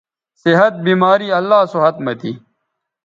[0.43, 2.31] صحت، بیماری اللہ سو ھت مہ تھی